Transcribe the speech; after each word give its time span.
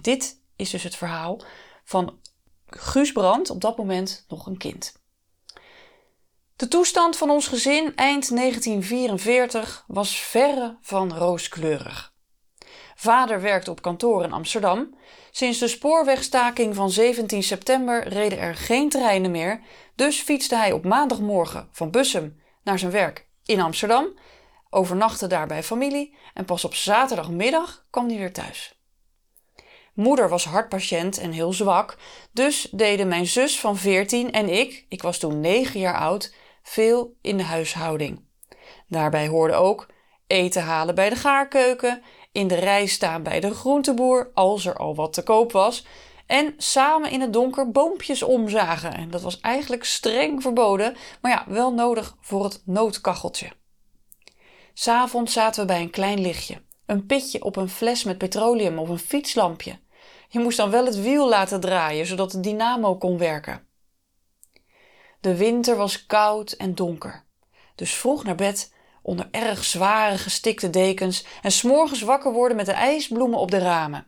Dit 0.00 0.40
is 0.56 0.70
dus 0.70 0.82
het 0.82 0.96
verhaal 0.96 1.40
van 1.84 2.18
Guus 2.66 3.12
Brandt, 3.12 3.50
op 3.50 3.60
dat 3.60 3.76
moment 3.76 4.24
nog 4.28 4.46
een 4.46 4.58
kind. 4.58 5.02
De 6.56 6.68
toestand 6.68 7.16
van 7.16 7.30
ons 7.30 7.46
gezin 7.46 7.96
eind 7.96 8.36
1944 8.36 9.84
was 9.86 10.16
verre 10.16 10.78
van 10.80 11.16
rooskleurig. 11.16 12.12
Vader 12.94 13.40
werkte 13.40 13.70
op 13.70 13.82
kantoor 13.82 14.22
in 14.22 14.32
Amsterdam. 14.32 14.96
Sinds 15.30 15.58
de 15.58 15.68
spoorwegstaking 15.68 16.74
van 16.74 16.90
17 16.90 17.42
september 17.42 18.08
reden 18.08 18.38
er 18.38 18.54
geen 18.54 18.88
treinen 18.88 19.30
meer, 19.30 19.60
dus 19.94 20.20
fietste 20.20 20.56
hij 20.56 20.72
op 20.72 20.84
maandagmorgen 20.84 21.68
van 21.72 21.90
Bussum 21.90 22.40
naar 22.62 22.78
zijn 22.78 22.92
werk 22.92 23.28
in 23.44 23.60
Amsterdam, 23.60 24.18
overnachtte 24.70 25.26
daar 25.26 25.46
bij 25.46 25.62
familie 25.62 26.16
en 26.34 26.44
pas 26.44 26.64
op 26.64 26.74
zaterdagmiddag 26.74 27.86
kwam 27.90 28.08
hij 28.08 28.18
weer 28.18 28.32
thuis. 28.32 28.73
Moeder 29.94 30.28
was 30.28 30.44
hartpatiënt 30.44 31.18
en 31.18 31.32
heel 31.32 31.52
zwak, 31.52 31.96
dus 32.32 32.68
deden 32.70 33.08
mijn 33.08 33.26
zus 33.26 33.60
van 33.60 33.76
14 33.76 34.32
en 34.32 34.48
ik, 34.48 34.86
ik 34.88 35.02
was 35.02 35.18
toen 35.18 35.40
9 35.40 35.80
jaar 35.80 35.98
oud, 35.98 36.34
veel 36.62 37.16
in 37.20 37.36
de 37.36 37.42
huishouding. 37.42 38.24
Daarbij 38.88 39.28
hoorde 39.28 39.54
ook 39.54 39.86
eten 40.26 40.62
halen 40.62 40.94
bij 40.94 41.08
de 41.08 41.16
gaarkeuken, 41.16 42.02
in 42.32 42.48
de 42.48 42.54
rij 42.54 42.86
staan 42.86 43.22
bij 43.22 43.40
de 43.40 43.54
groenteboer 43.54 44.30
als 44.34 44.66
er 44.66 44.76
al 44.76 44.94
wat 44.94 45.12
te 45.12 45.22
koop 45.22 45.52
was 45.52 45.84
en 46.26 46.54
samen 46.56 47.10
in 47.10 47.20
het 47.20 47.32
donker 47.32 47.70
boompjes 47.70 48.22
omzagen. 48.22 48.94
En 48.94 49.10
dat 49.10 49.22
was 49.22 49.40
eigenlijk 49.40 49.84
streng 49.84 50.42
verboden, 50.42 50.96
maar 51.20 51.30
ja, 51.30 51.44
wel 51.48 51.72
nodig 51.72 52.16
voor 52.20 52.44
het 52.44 52.62
noodkacheltje. 52.64 53.50
S'avonds 54.72 55.32
zaten 55.32 55.60
we 55.60 55.66
bij 55.66 55.80
een 55.80 55.90
klein 55.90 56.20
lichtje, 56.20 56.62
een 56.86 57.06
pitje 57.06 57.44
op 57.44 57.56
een 57.56 57.68
fles 57.68 58.04
met 58.04 58.18
petroleum 58.18 58.78
of 58.78 58.88
een 58.88 58.98
fietslampje. 58.98 59.78
Je 60.34 60.40
moest 60.40 60.56
dan 60.56 60.70
wel 60.70 60.84
het 60.84 61.00
wiel 61.00 61.28
laten 61.28 61.60
draaien, 61.60 62.06
zodat 62.06 62.30
de 62.30 62.40
dynamo 62.40 62.96
kon 62.96 63.18
werken. 63.18 63.66
De 65.20 65.36
winter 65.36 65.76
was 65.76 66.06
koud 66.06 66.52
en 66.52 66.74
donker, 66.74 67.24
dus 67.74 67.94
vroeg 67.94 68.24
naar 68.24 68.34
bed 68.34 68.74
onder 69.02 69.28
erg 69.30 69.64
zware 69.64 70.18
gestikte 70.18 70.70
dekens 70.70 71.24
en 71.42 71.50
s'morgens 71.50 72.02
wakker 72.02 72.32
worden 72.32 72.56
met 72.56 72.66
de 72.66 72.72
ijsbloemen 72.72 73.38
op 73.38 73.50
de 73.50 73.58
ramen. 73.58 74.06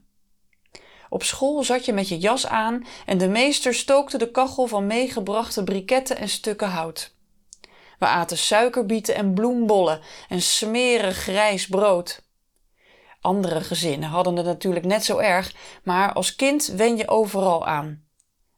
Op 1.09 1.23
school 1.23 1.65
zat 1.65 1.85
je 1.85 1.93
met 1.93 2.09
je 2.09 2.19
jas 2.19 2.47
aan 2.47 2.87
en 3.05 3.19
de 3.19 3.29
meester 3.29 3.75
stookte 3.75 4.19
de 4.19 4.31
kachel 4.31 4.67
van 4.67 4.87
meegebrachte 4.87 5.65
briketten 5.65 6.17
en 6.17 6.29
stukken 6.29 6.69
hout. 6.69 7.15
We 7.99 8.07
aten 8.07 8.39
suikerbieten 8.39 9.15
en 9.15 9.35
bloembollen 9.35 10.01
en 10.29 10.43
smerig 10.43 11.17
grijs 11.17 11.67
brood. 11.67 12.25
Andere 13.27 13.61
gezinnen 13.61 14.09
hadden 14.09 14.37
het 14.37 14.47
natuurlijk 14.47 14.85
net 14.87 15.05
zo 15.05 15.19
erg, 15.19 15.55
maar 15.85 16.13
als 16.13 16.35
kind 16.35 16.67
wen 16.67 16.97
je 16.97 17.09
overal 17.09 17.67
aan. 17.67 18.05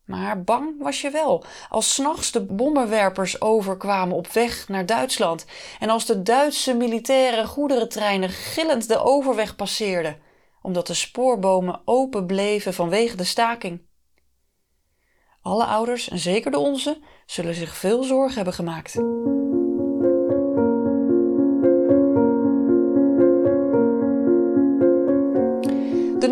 Maar 0.05 0.43
bang 0.43 0.83
was 0.83 1.01
je 1.01 1.11
wel 1.11 1.45
als 1.69 1.95
s'nachts 1.95 2.33
de 2.33 2.41
bommenwerpers 2.45 3.41
overkwamen 3.41 4.17
op 4.17 4.27
weg 4.27 4.69
naar 4.69 4.87
Duitsland 4.87 5.45
en 5.79 5.91
als 5.91 6.07
de 6.07 6.23
Duitse 6.23 6.75
militaire 6.75 7.47
goederentreinen 7.47 8.29
gillend 8.29 8.89
de 8.89 8.99
overweg 8.99 9.57
passeerden, 9.57 10.19
omdat 10.63 10.87
de 10.87 10.95
spoorbomen 10.95 11.81
open 11.85 12.27
bleven 12.27 12.75
vanwege 12.75 13.17
de 13.17 13.25
staking. 13.25 13.87
Alle 15.43 15.65
ouders, 15.65 16.09
en 16.09 16.19
zeker 16.19 16.51
de 16.51 16.59
onze, 16.59 17.01
zullen 17.27 17.55
zich 17.55 17.77
veel 17.77 18.03
zorgen 18.03 18.37
hebben 18.37 18.55
gemaakt. 18.55 18.97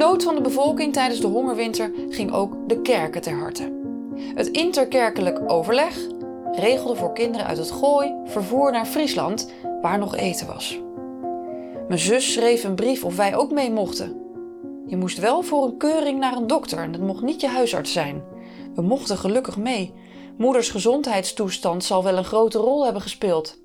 Nood 0.06 0.22
van 0.22 0.34
de 0.34 0.40
bevolking 0.40 0.92
tijdens 0.92 1.20
de 1.20 1.26
hongerwinter 1.26 1.90
ging 2.08 2.32
ook 2.32 2.68
de 2.68 2.80
kerken 2.80 3.22
ter 3.22 3.38
harte. 3.38 3.72
Het 4.34 4.48
interkerkelijk 4.48 5.50
overleg 5.50 5.96
regelde 6.52 6.96
voor 6.96 7.12
kinderen 7.12 7.46
uit 7.46 7.58
het 7.58 7.70
Gooi 7.70 8.14
vervoer 8.24 8.72
naar 8.72 8.86
Friesland, 8.86 9.52
waar 9.82 9.98
nog 9.98 10.16
eten 10.16 10.46
was. 10.46 10.80
Mijn 11.88 12.00
zus 12.00 12.32
schreef 12.32 12.64
een 12.64 12.74
brief 12.74 13.04
of 13.04 13.16
wij 13.16 13.36
ook 13.36 13.50
mee 13.50 13.70
mochten. 13.70 14.20
Je 14.86 14.96
moest 14.96 15.18
wel 15.18 15.42
voor 15.42 15.64
een 15.64 15.76
keuring 15.76 16.18
naar 16.18 16.36
een 16.36 16.46
dokter 16.46 16.78
en 16.78 16.92
dat 16.92 17.00
mocht 17.00 17.22
niet 17.22 17.40
je 17.40 17.48
huisarts 17.48 17.92
zijn. 17.92 18.24
We 18.74 18.82
mochten 18.82 19.16
gelukkig 19.16 19.56
mee. 19.56 19.94
Moeders 20.36 20.70
gezondheidstoestand 20.70 21.84
zal 21.84 22.04
wel 22.04 22.16
een 22.16 22.24
grote 22.24 22.58
rol 22.58 22.84
hebben 22.84 23.02
gespeeld. 23.02 23.58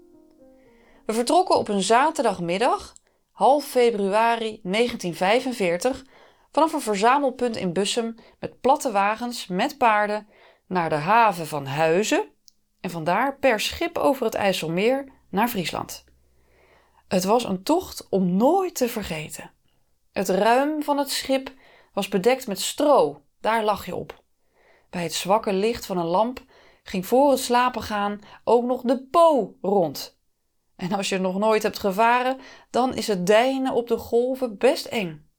We 1.06 1.14
vertrokken 1.14 1.58
op 1.58 1.68
een 1.68 1.82
zaterdagmiddag, 1.82 2.94
half 3.32 3.66
februari 3.66 4.60
1945, 4.64 6.04
vanaf 6.52 6.74
een 6.74 6.82
verzamelpunt 6.82 7.56
in 7.56 7.74
Bussum 7.74 8.16
met 8.40 8.62
platte 8.62 8.92
wagens 8.92 9.48
met 9.48 9.78
paarden 9.78 10.28
naar 10.68 10.90
de 10.90 10.96
haven 10.96 11.48
van 11.48 11.66
Huizen 11.66 12.30
en 12.80 12.90
vandaar 12.90 13.38
per 13.38 13.60
schip 13.60 13.98
over 13.98 14.26
het 14.26 14.36
IJsselmeer 14.36 15.06
naar 15.30 15.48
Friesland. 15.48 16.04
Het 17.08 17.24
was 17.24 17.44
een 17.44 17.64
tocht 17.64 18.10
om 18.10 18.36
nooit 18.36 18.76
te 18.76 18.88
vergeten. 18.90 19.52
Het 20.12 20.30
ruim 20.30 20.84
van 20.84 20.98
het 20.98 21.10
schip 21.10 21.54
was 21.94 22.08
bedekt 22.08 22.48
met 22.48 22.60
stro, 22.60 23.22
daar 23.42 23.64
lag 23.64 23.86
je 23.86 23.96
op. 23.96 24.24
Bij 24.90 25.04
het 25.04 25.14
zwakke 25.14 25.54
licht 25.54 25.86
van 25.86 25.98
een 25.98 26.06
lamp 26.06 26.44
ging 26.84 27.06
voor 27.06 27.32
het 27.32 27.40
slapen 27.40 27.82
gaan 27.82 28.20
ook 28.44 28.64
nog 28.64 28.82
de 28.82 29.08
po 29.12 29.58
rond. 29.62 30.20
En 30.76 30.92
als 30.92 31.10
je 31.10 31.18
nog 31.18 31.38
nooit 31.38 31.64
hebt 31.64 31.80
gevaren, 31.80 32.38
dan 32.70 32.94
is 32.94 33.08
het 33.08 33.28
deinen 33.28 33.74
op 33.74 33.88
de 33.88 33.98
golven 33.98 34.58
best 34.58 34.86
eng. 34.86 35.31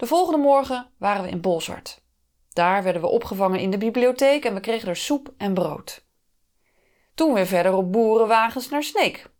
De 0.00 0.06
volgende 0.06 0.38
morgen 0.38 0.90
waren 0.98 1.22
we 1.22 1.30
in 1.30 1.40
Bolsward. 1.40 2.02
Daar 2.52 2.82
werden 2.82 3.02
we 3.02 3.08
opgevangen 3.08 3.60
in 3.60 3.70
de 3.70 3.78
bibliotheek 3.78 4.44
en 4.44 4.54
we 4.54 4.60
kregen 4.60 4.88
er 4.88 4.96
soep 4.96 5.32
en 5.36 5.54
brood. 5.54 6.04
Toen 7.14 7.32
weer 7.34 7.46
verder 7.46 7.72
op 7.72 7.92
boerenwagens 7.92 8.68
naar 8.68 8.82
Sneek. 8.82 9.30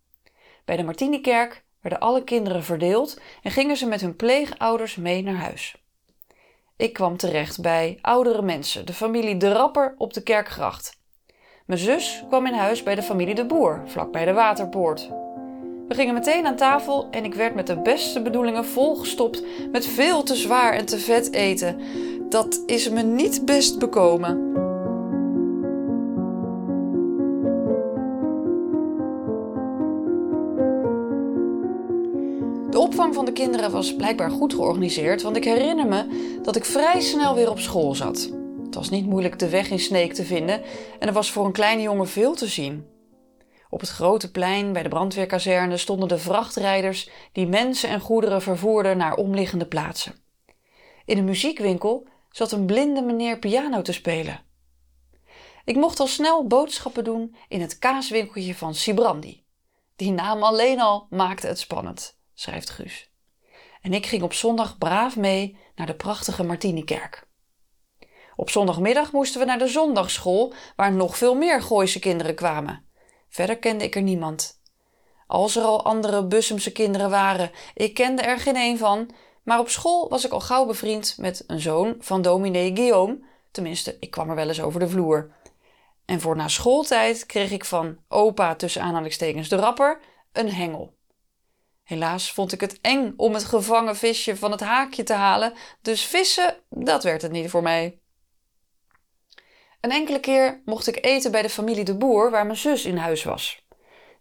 Bij 0.65 0.77
de 0.77 0.83
Martinikerk 0.83 1.63
werden 1.79 1.99
alle 1.99 2.23
kinderen 2.23 2.63
verdeeld 2.63 3.19
en 3.43 3.51
gingen 3.51 3.77
ze 3.77 3.85
met 3.85 4.01
hun 4.01 4.15
pleegouders 4.15 4.95
mee 4.95 5.23
naar 5.23 5.35
huis. 5.35 5.75
Ik 6.75 6.93
kwam 6.93 7.17
terecht 7.17 7.61
bij 7.61 7.97
oudere 8.01 8.41
mensen, 8.41 8.85
de 8.85 8.93
familie 8.93 9.37
De 9.37 9.51
Rapper 9.51 9.95
op 9.97 10.13
de 10.13 10.23
Kerkgracht. 10.23 10.99
Mijn 11.65 11.79
zus 11.79 12.23
kwam 12.27 12.45
in 12.45 12.53
huis 12.53 12.83
bij 12.83 12.95
de 12.95 13.03
familie 13.03 13.35
De 13.35 13.45
Boer, 13.45 13.83
vlak 13.85 14.11
bij 14.11 14.25
de 14.25 14.33
Waterpoort. 14.33 15.09
We 15.91 15.97
gingen 15.97 16.13
meteen 16.13 16.45
aan 16.45 16.55
tafel 16.55 17.07
en 17.09 17.23
ik 17.23 17.33
werd 17.33 17.55
met 17.55 17.67
de 17.67 17.81
beste 17.81 18.21
bedoelingen 18.21 18.65
volgestopt 18.65 19.43
met 19.71 19.85
veel 19.85 20.23
te 20.23 20.35
zwaar 20.35 20.73
en 20.73 20.85
te 20.85 20.99
vet 20.99 21.33
eten. 21.33 21.79
Dat 22.29 22.63
is 22.65 22.89
me 22.89 23.01
niet 23.01 23.45
best 23.45 23.79
bekomen. 23.79 24.53
De 32.69 32.79
opvang 32.79 33.13
van 33.13 33.25
de 33.25 33.33
kinderen 33.33 33.71
was 33.71 33.95
blijkbaar 33.95 34.31
goed 34.31 34.53
georganiseerd, 34.53 35.21
want 35.21 35.35
ik 35.35 35.43
herinner 35.43 35.87
me 35.87 36.05
dat 36.41 36.55
ik 36.55 36.65
vrij 36.65 37.01
snel 37.01 37.35
weer 37.35 37.49
op 37.49 37.59
school 37.59 37.95
zat. 37.95 38.29
Het 38.65 38.75
was 38.75 38.89
niet 38.89 39.05
moeilijk 39.05 39.39
de 39.39 39.49
weg 39.49 39.69
in 39.69 39.79
Sneek 39.79 40.13
te 40.13 40.23
vinden 40.23 40.61
en 40.99 41.07
er 41.07 41.13
was 41.13 41.31
voor 41.31 41.45
een 41.45 41.51
kleine 41.51 41.81
jongen 41.81 42.07
veel 42.07 42.33
te 42.33 42.47
zien. 42.47 42.90
Op 43.73 43.79
het 43.79 43.89
grote 43.89 44.31
plein 44.31 44.73
bij 44.73 44.83
de 44.83 44.89
brandweerkazerne 44.89 45.77
stonden 45.77 46.07
de 46.07 46.17
vrachtrijders 46.17 47.09
die 47.31 47.47
mensen 47.47 47.89
en 47.89 47.99
goederen 47.99 48.41
vervoerden 48.41 48.97
naar 48.97 49.15
omliggende 49.15 49.65
plaatsen. 49.65 50.15
In 51.05 51.17
een 51.17 51.25
muziekwinkel 51.25 52.07
zat 52.29 52.51
een 52.51 52.65
blinde 52.65 53.01
meneer 53.01 53.39
piano 53.39 53.81
te 53.81 53.93
spelen. 53.93 54.43
Ik 55.65 55.75
mocht 55.75 55.99
al 55.99 56.07
snel 56.07 56.47
boodschappen 56.47 57.03
doen 57.03 57.35
in 57.47 57.61
het 57.61 57.79
kaaswinkeltje 57.79 58.55
van 58.55 58.75
Sibrandi. 58.75 59.43
Die 59.95 60.11
naam 60.11 60.43
alleen 60.43 60.79
al 60.79 61.07
maakte 61.09 61.47
het 61.47 61.59
spannend, 61.59 62.17
schrijft 62.33 62.69
Guus. 62.69 63.11
En 63.81 63.93
ik 63.93 64.05
ging 64.05 64.23
op 64.23 64.33
zondag 64.33 64.77
braaf 64.77 65.17
mee 65.17 65.57
naar 65.75 65.87
de 65.87 65.95
prachtige 65.95 66.43
Martinikerk. 66.43 67.27
Op 68.35 68.49
zondagmiddag 68.49 69.11
moesten 69.11 69.39
we 69.39 69.45
naar 69.45 69.59
de 69.59 69.67
zondagschool, 69.67 70.53
waar 70.75 70.93
nog 70.93 71.17
veel 71.17 71.35
meer 71.35 71.61
Gooise 71.61 71.99
kinderen 71.99 72.35
kwamen. 72.35 72.89
Verder 73.31 73.57
kende 73.57 73.83
ik 73.83 73.95
er 73.95 74.01
niemand. 74.01 74.59
Als 75.27 75.55
er 75.55 75.63
al 75.63 75.83
andere 75.83 76.25
Bussumse 76.25 76.71
kinderen 76.71 77.09
waren, 77.09 77.51
ik 77.73 77.93
kende 77.93 78.21
er 78.21 78.39
geen 78.39 78.55
een 78.55 78.77
van, 78.77 79.09
maar 79.43 79.59
op 79.59 79.69
school 79.69 80.09
was 80.09 80.25
ik 80.25 80.31
al 80.31 80.39
gauw 80.39 80.65
bevriend 80.65 81.15
met 81.17 81.43
een 81.47 81.59
zoon 81.59 81.95
van 81.99 82.21
dominee 82.21 82.75
Guillaume. 82.75 83.19
Tenminste, 83.51 83.97
ik 83.99 84.11
kwam 84.11 84.29
er 84.29 84.35
wel 84.35 84.47
eens 84.47 84.61
over 84.61 84.79
de 84.79 84.89
vloer. 84.89 85.31
En 86.05 86.21
voor 86.21 86.35
na 86.35 86.47
schooltijd 86.47 87.25
kreeg 87.25 87.51
ik 87.51 87.65
van 87.65 87.97
opa 88.07 88.55
tussen 88.55 88.81
aanhalingstekens 88.81 89.49
de 89.49 89.55
rapper 89.55 89.99
een 90.31 90.51
hengel. 90.51 90.93
Helaas 91.83 92.31
vond 92.31 92.51
ik 92.51 92.61
het 92.61 92.81
eng 92.81 93.13
om 93.17 93.33
het 93.33 93.43
gevangen 93.43 93.95
visje 93.95 94.37
van 94.37 94.51
het 94.51 94.59
haakje 94.59 95.03
te 95.03 95.13
halen, 95.13 95.53
dus 95.81 96.05
vissen, 96.05 96.55
dat 96.69 97.03
werd 97.03 97.21
het 97.21 97.31
niet 97.31 97.49
voor 97.49 97.61
mij. 97.61 98.00
Een 99.81 99.91
enkele 99.91 100.19
keer 100.19 100.61
mocht 100.65 100.87
ik 100.87 101.05
eten 101.05 101.31
bij 101.31 101.41
de 101.41 101.49
familie 101.49 101.83
de 101.83 101.97
Boer, 101.97 102.31
waar 102.31 102.45
mijn 102.45 102.57
zus 102.57 102.85
in 102.85 102.97
huis 102.97 103.23
was. 103.23 103.65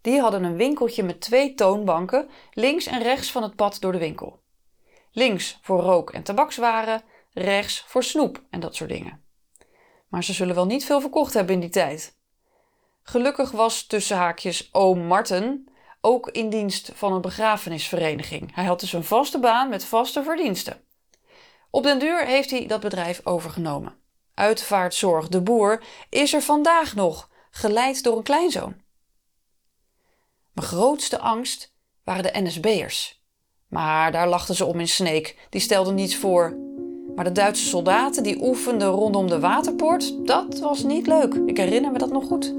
Die 0.00 0.20
hadden 0.20 0.44
een 0.44 0.56
winkeltje 0.56 1.02
met 1.02 1.20
twee 1.20 1.54
toonbanken, 1.54 2.28
links 2.52 2.86
en 2.86 3.02
rechts 3.02 3.30
van 3.30 3.42
het 3.42 3.56
pad 3.56 3.80
door 3.80 3.92
de 3.92 3.98
winkel. 3.98 4.40
Links 5.12 5.58
voor 5.62 5.80
rook- 5.80 6.12
en 6.12 6.22
tabakswaren, 6.22 7.02
rechts 7.32 7.84
voor 7.86 8.04
snoep 8.04 8.42
en 8.50 8.60
dat 8.60 8.74
soort 8.74 8.90
dingen. 8.90 9.24
Maar 10.08 10.24
ze 10.24 10.32
zullen 10.32 10.54
wel 10.54 10.66
niet 10.66 10.84
veel 10.84 11.00
verkocht 11.00 11.34
hebben 11.34 11.54
in 11.54 11.60
die 11.60 11.70
tijd. 11.70 12.18
Gelukkig 13.02 13.50
was 13.50 13.86
tussen 13.86 14.16
haakjes 14.16 14.68
oom 14.72 14.98
Marten 14.98 15.68
ook 16.00 16.28
in 16.28 16.50
dienst 16.50 16.90
van 16.94 17.12
een 17.12 17.20
begrafenisvereniging. 17.20 18.54
Hij 18.54 18.64
had 18.64 18.80
dus 18.80 18.92
een 18.92 19.04
vaste 19.04 19.38
baan 19.38 19.68
met 19.68 19.84
vaste 19.84 20.22
verdiensten. 20.22 20.84
Op 21.70 21.82
den 21.82 21.98
duur 21.98 22.26
heeft 22.26 22.50
hij 22.50 22.66
dat 22.66 22.80
bedrijf 22.80 23.20
overgenomen. 23.24 23.98
Uitvaartzorg 24.34 25.28
de 25.28 25.40
Boer 25.40 25.82
is 26.08 26.34
er 26.34 26.42
vandaag 26.42 26.94
nog, 26.94 27.28
geleid 27.50 28.02
door 28.02 28.16
een 28.16 28.22
kleinzoon. 28.22 28.74
Mijn 30.52 30.66
grootste 30.66 31.18
angst 31.18 31.74
waren 32.04 32.22
de 32.22 32.40
NSB'ers. 32.40 33.22
Maar 33.68 34.12
daar 34.12 34.28
lachten 34.28 34.54
ze 34.54 34.64
om 34.64 34.80
in 34.80 34.88
Sneek, 34.88 35.46
die 35.50 35.60
stelden 35.60 35.94
niets 35.94 36.16
voor. 36.16 36.56
Maar 37.14 37.24
de 37.24 37.32
Duitse 37.32 37.66
soldaten 37.66 38.22
die 38.22 38.42
oefenden 38.42 38.88
rondom 38.88 39.28
de 39.28 39.40
waterpoort, 39.40 40.26
dat 40.26 40.58
was 40.58 40.82
niet 40.82 41.06
leuk. 41.06 41.34
Ik 41.46 41.56
herinner 41.56 41.92
me 41.92 41.98
dat 41.98 42.12
nog 42.12 42.24
goed. 42.24 42.54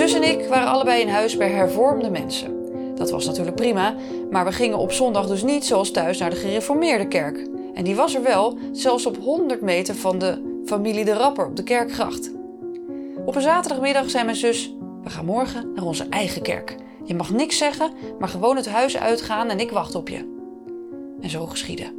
Zus 0.00 0.14
en 0.14 0.22
ik 0.22 0.48
waren 0.48 0.68
allebei 0.68 1.00
in 1.00 1.08
huis 1.08 1.36
bij 1.36 1.50
hervormde 1.50 2.10
mensen. 2.10 2.64
Dat 2.94 3.10
was 3.10 3.26
natuurlijk 3.26 3.56
prima, 3.56 3.94
maar 4.30 4.44
we 4.44 4.52
gingen 4.52 4.78
op 4.78 4.92
zondag 4.92 5.26
dus 5.26 5.42
niet 5.42 5.64
zoals 5.64 5.90
thuis 5.90 6.18
naar 6.18 6.30
de 6.30 6.36
gereformeerde 6.36 7.08
kerk. 7.08 7.48
En 7.74 7.84
die 7.84 7.94
was 7.94 8.14
er 8.14 8.22
wel, 8.22 8.58
zelfs 8.72 9.06
op 9.06 9.16
100 9.16 9.60
meter 9.60 9.94
van 9.94 10.18
de 10.18 10.60
familie 10.66 11.04
de 11.04 11.12
Rapper 11.12 11.46
op 11.46 11.56
de 11.56 11.62
kerkgracht. 11.62 12.30
Op 13.24 13.34
een 13.34 13.42
zaterdagmiddag 13.42 14.10
zei 14.10 14.24
mijn 14.24 14.36
zus: 14.36 14.74
We 15.02 15.10
gaan 15.10 15.24
morgen 15.24 15.72
naar 15.74 15.84
onze 15.84 16.06
eigen 16.10 16.42
kerk. 16.42 16.76
Je 17.04 17.14
mag 17.14 17.30
niks 17.30 17.58
zeggen, 17.58 17.90
maar 18.18 18.28
gewoon 18.28 18.56
het 18.56 18.68
huis 18.68 18.96
uitgaan 18.96 19.48
en 19.48 19.60
ik 19.60 19.70
wacht 19.70 19.94
op 19.94 20.08
je. 20.08 20.38
En 21.20 21.30
zo 21.30 21.46
geschiedde. 21.46 21.92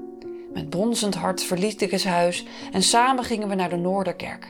Met 0.54 0.70
bonzend 0.70 1.16
hart 1.16 1.44
verliet 1.44 1.82
ik 1.82 1.92
het 1.92 2.06
huis 2.06 2.46
en 2.72 2.84
samen 2.84 3.24
gingen 3.24 3.48
we 3.48 3.56
naar 3.56 3.70
de 3.70 3.78
Noorderkerk. 3.78 4.50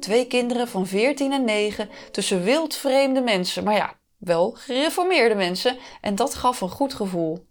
Twee 0.00 0.26
kinderen 0.26 0.68
van 0.68 0.86
14 0.86 1.32
en 1.32 1.44
9 1.44 1.88
tussen 2.10 2.42
wildvreemde 2.42 3.20
mensen, 3.20 3.64
maar 3.64 3.74
ja, 3.74 3.94
wel 4.16 4.50
gereformeerde 4.50 5.34
mensen 5.34 5.78
en 6.00 6.14
dat 6.14 6.34
gaf 6.34 6.60
een 6.60 6.68
goed 6.68 6.94
gevoel. 6.94 7.46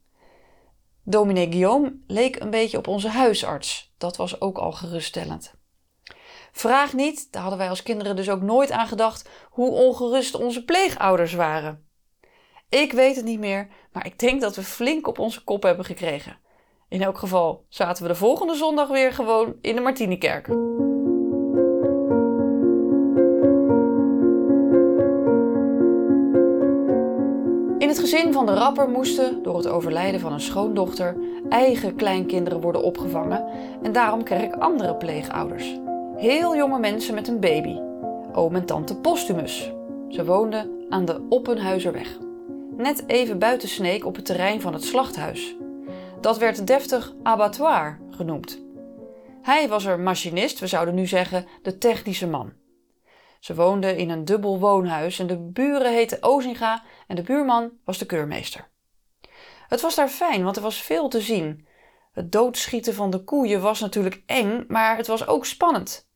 Dominee 1.03 1.51
Guillaume 1.51 1.99
leek 2.07 2.39
een 2.39 2.49
beetje 2.49 2.77
op 2.77 2.87
onze 2.87 3.09
huisarts. 3.09 3.93
Dat 3.97 4.17
was 4.17 4.41
ook 4.41 4.57
al 4.57 4.71
geruststellend. 4.71 5.53
Vraag 6.51 6.93
niet, 6.93 7.31
daar 7.31 7.41
hadden 7.41 7.59
wij 7.59 7.69
als 7.69 7.83
kinderen 7.83 8.15
dus 8.15 8.29
ook 8.29 8.41
nooit 8.41 8.71
aan 8.71 8.87
gedacht, 8.87 9.29
hoe 9.49 9.71
ongerust 9.71 10.35
onze 10.35 10.65
pleegouders 10.65 11.33
waren. 11.33 11.87
Ik 12.69 12.91
weet 12.91 13.15
het 13.15 13.25
niet 13.25 13.39
meer, 13.39 13.67
maar 13.91 14.05
ik 14.05 14.19
denk 14.19 14.41
dat 14.41 14.55
we 14.55 14.63
flink 14.63 15.07
op 15.07 15.19
onze 15.19 15.43
kop 15.43 15.63
hebben 15.63 15.85
gekregen. 15.85 16.37
In 16.89 17.01
elk 17.01 17.17
geval 17.17 17.65
zaten 17.69 18.03
we 18.03 18.09
de 18.09 18.15
volgende 18.15 18.55
zondag 18.55 18.87
weer 18.87 19.13
gewoon 19.13 19.55
in 19.61 19.75
de 19.75 19.81
Martinikerk. 19.81 20.47
Gezin 28.09 28.33
van 28.33 28.45
de 28.45 28.53
rapper 28.53 28.89
moesten, 28.89 29.43
door 29.43 29.57
het 29.57 29.67
overlijden 29.67 30.19
van 30.19 30.33
een 30.33 30.39
schoondochter, 30.39 31.17
eigen 31.49 31.95
kleinkinderen 31.95 32.61
worden 32.61 32.83
opgevangen 32.83 33.45
en 33.83 33.91
daarom 33.91 34.23
kreeg 34.23 34.41
ik 34.41 34.53
andere 34.53 34.95
pleegouders. 34.95 35.79
Heel 36.15 36.55
jonge 36.55 36.79
mensen 36.79 37.13
met 37.13 37.27
een 37.27 37.39
baby, 37.39 37.79
oom 38.33 38.55
en 38.55 38.65
tante 38.65 38.95
Postumus. 38.95 39.71
Ze 40.09 40.25
woonden 40.25 40.85
aan 40.89 41.05
de 41.05 41.25
Oppenhuizerweg, 41.29 42.17
net 42.77 43.03
even 43.07 43.39
buiten 43.39 43.69
Sneek 43.69 44.05
op 44.05 44.15
het 44.15 44.25
terrein 44.25 44.61
van 44.61 44.73
het 44.73 44.83
slachthuis. 44.83 45.55
Dat 46.21 46.37
werd 46.37 46.67
deftig 46.67 47.13
abattoir 47.23 47.99
genoemd. 48.09 48.61
Hij 49.41 49.67
was 49.67 49.85
er 49.85 49.99
machinist, 49.99 50.59
we 50.59 50.67
zouden 50.67 50.95
nu 50.95 51.05
zeggen 51.05 51.45
de 51.61 51.77
technische 51.77 52.27
man. 52.27 52.51
Ze 53.39 53.55
woonden 53.55 53.97
in 53.97 54.09
een 54.09 54.25
dubbel 54.25 54.59
woonhuis 54.59 55.19
en 55.19 55.27
de 55.27 55.37
buren 55.37 55.93
heten 55.93 56.23
Ozinga 56.23 56.83
en 57.07 57.15
de 57.15 57.21
buurman 57.21 57.71
was 57.85 57.97
de 57.97 58.05
keurmeester. 58.05 58.67
Het 59.67 59.81
was 59.81 59.95
daar 59.95 60.09
fijn, 60.09 60.43
want 60.43 60.55
er 60.55 60.61
was 60.61 60.81
veel 60.81 61.07
te 61.07 61.21
zien. 61.21 61.67
Het 62.11 62.31
doodschieten 62.31 62.93
van 62.93 63.09
de 63.09 63.23
koeien 63.23 63.61
was 63.61 63.79
natuurlijk 63.79 64.23
eng, 64.25 64.65
maar 64.67 64.97
het 64.97 65.07
was 65.07 65.27
ook 65.27 65.45
spannend. 65.45 66.07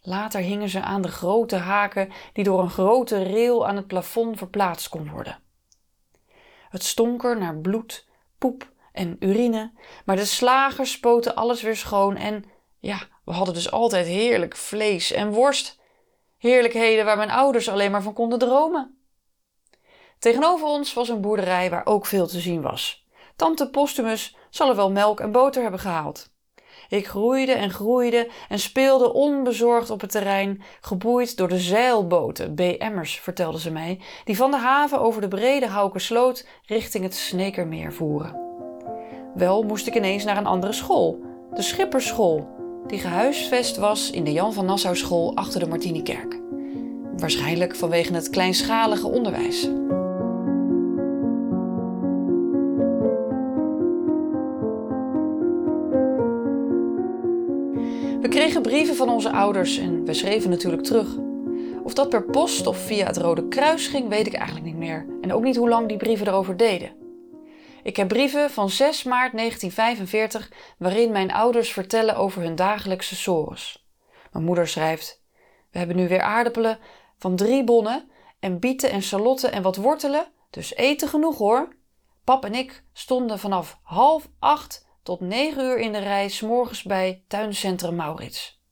Later 0.00 0.40
hingen 0.40 0.68
ze 0.68 0.80
aan 0.80 1.02
de 1.02 1.08
grote 1.08 1.56
haken 1.56 2.12
die 2.32 2.44
door 2.44 2.60
een 2.60 2.70
grote 2.70 3.22
rail 3.22 3.66
aan 3.66 3.76
het 3.76 3.86
plafond 3.86 4.38
verplaatst 4.38 4.88
kon 4.88 5.10
worden. 5.10 5.38
Het 6.68 6.84
stonk 6.84 7.24
er 7.24 7.38
naar 7.38 7.56
bloed, 7.56 8.06
poep 8.38 8.72
en 8.92 9.16
urine, 9.20 9.72
maar 10.04 10.16
de 10.16 10.24
slagers 10.24 10.92
spoten 10.92 11.34
alles 11.34 11.62
weer 11.62 11.76
schoon 11.76 12.16
en 12.16 12.44
ja, 12.80 12.98
we 13.24 13.32
hadden 13.32 13.54
dus 13.54 13.70
altijd 13.70 14.06
heerlijk 14.06 14.56
vlees 14.56 15.12
en 15.12 15.32
worst. 15.32 15.80
Heerlijkheden 16.44 17.04
waar 17.04 17.16
mijn 17.16 17.30
ouders 17.30 17.68
alleen 17.68 17.90
maar 17.90 18.02
van 18.02 18.12
konden 18.12 18.38
dromen. 18.38 18.98
Tegenover 20.18 20.66
ons 20.66 20.94
was 20.94 21.08
een 21.08 21.20
boerderij 21.20 21.70
waar 21.70 21.86
ook 21.86 22.06
veel 22.06 22.26
te 22.26 22.40
zien 22.40 22.62
was. 22.62 23.06
Tante 23.36 23.70
Postumus 23.70 24.36
zal 24.50 24.68
er 24.68 24.76
wel 24.76 24.90
melk 24.90 25.20
en 25.20 25.32
boter 25.32 25.62
hebben 25.62 25.80
gehaald. 25.80 26.32
Ik 26.88 27.06
groeide 27.06 27.52
en 27.52 27.70
groeide 27.70 28.30
en 28.48 28.58
speelde 28.58 29.12
onbezorgd 29.12 29.90
op 29.90 30.00
het 30.00 30.10
terrein, 30.10 30.62
geboeid 30.80 31.36
door 31.36 31.48
de 31.48 31.58
zeilboten, 31.58 32.54
BM'ers, 32.54 33.20
vertelde 33.20 33.60
ze 33.60 33.70
mij, 33.70 34.00
die 34.24 34.36
van 34.36 34.50
de 34.50 34.58
haven 34.58 35.00
over 35.00 35.20
de 35.20 35.28
brede 35.28 35.66
Haukersloot 35.66 36.46
richting 36.66 37.04
het 37.04 37.14
Snekermeer 37.14 37.92
voeren. 37.92 38.36
Wel 39.34 39.62
moest 39.62 39.86
ik 39.86 39.94
ineens 39.94 40.24
naar 40.24 40.36
een 40.36 40.46
andere 40.46 40.72
school, 40.72 41.20
de 41.54 41.62
Schipperschool, 41.62 42.53
die 42.86 42.98
gehuisvest 42.98 43.76
was 43.76 44.10
in 44.10 44.24
de 44.24 44.32
Jan 44.32 44.52
van 44.52 44.64
Nassau 44.64 44.96
school 44.96 45.34
achter 45.34 45.60
de 45.60 45.66
Martinikerk. 45.66 46.40
Waarschijnlijk 47.16 47.76
vanwege 47.76 48.14
het 48.14 48.30
kleinschalige 48.30 49.06
onderwijs. 49.06 49.62
We 58.20 58.28
kregen 58.28 58.62
brieven 58.62 58.96
van 58.96 59.08
onze 59.08 59.30
ouders 59.30 59.78
en 59.78 60.04
we 60.04 60.14
schreven 60.14 60.50
natuurlijk 60.50 60.82
terug. 60.82 61.16
Of 61.82 61.94
dat 61.94 62.08
per 62.08 62.24
post 62.24 62.66
of 62.66 62.78
via 62.78 63.06
het 63.06 63.16
Rode 63.16 63.48
Kruis 63.48 63.86
ging, 63.86 64.08
weet 64.08 64.26
ik 64.26 64.34
eigenlijk 64.34 64.66
niet 64.66 64.76
meer. 64.76 65.06
En 65.20 65.32
ook 65.32 65.42
niet 65.42 65.56
hoe 65.56 65.68
lang 65.68 65.88
die 65.88 65.96
brieven 65.96 66.26
erover 66.26 66.56
deden. 66.56 67.03
Ik 67.84 67.96
heb 67.96 68.08
brieven 68.08 68.50
van 68.50 68.70
6 68.70 69.02
maart 69.02 69.32
1945 69.32 70.50
waarin 70.78 71.12
mijn 71.12 71.32
ouders 71.32 71.72
vertellen 71.72 72.16
over 72.16 72.42
hun 72.42 72.54
dagelijkse 72.54 73.16
sores. 73.16 73.88
Mijn 74.32 74.44
moeder 74.44 74.68
schrijft: 74.68 75.22
We 75.70 75.78
hebben 75.78 75.96
nu 75.96 76.08
weer 76.08 76.22
aardappelen 76.22 76.78
van 77.16 77.36
drie 77.36 77.64
bonnen 77.64 78.10
en 78.40 78.58
bieten 78.58 78.90
en 78.90 79.02
salotten 79.02 79.52
en 79.52 79.62
wat 79.62 79.76
wortelen, 79.76 80.32
dus 80.50 80.74
eten 80.74 81.08
genoeg 81.08 81.38
hoor. 81.38 81.76
Pap 82.24 82.44
en 82.44 82.54
ik 82.54 82.84
stonden 82.92 83.38
vanaf 83.38 83.78
half 83.82 84.28
acht 84.38 84.86
tot 85.02 85.20
negen 85.20 85.64
uur 85.64 85.78
in 85.78 85.92
de 85.92 85.98
rij 85.98 86.28
s'morgens 86.28 86.82
bij 86.82 87.24
tuincentrum 87.28 87.94
Maurits. 87.94 88.62